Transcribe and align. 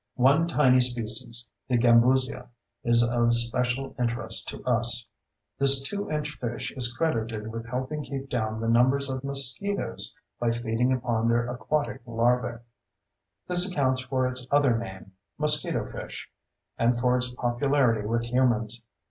One 0.15 0.47
tiny 0.47 0.79
species, 0.79 1.47
the 1.69 1.77
gambusia, 1.77 2.47
is 2.83 3.07
of 3.07 3.35
special 3.35 3.93
interest 3.99 4.47
to 4.47 4.63
us. 4.65 5.05
This 5.59 5.83
2 5.83 6.09
inch 6.09 6.39
fish 6.39 6.71
is 6.71 6.91
credited 6.91 7.51
with 7.51 7.67
helping 7.67 8.01
keep 8.01 8.27
down 8.27 8.59
the 8.59 8.67
numbers 8.67 9.11
of 9.11 9.23
mosquitoes 9.23 10.15
by 10.39 10.49
feeding 10.49 10.91
upon 10.91 11.27
their 11.29 11.47
aquatic 11.53 12.01
larvae. 12.07 12.63
This 13.47 13.71
accounts 13.71 14.01
for 14.01 14.25
its 14.27 14.47
other 14.49 14.75
name—mosquito 14.75 15.85
fish—and 15.85 16.97
for 16.97 17.15
its 17.15 17.29
popularity 17.35 18.07
with 18.07 18.25
humans. 18.25 18.83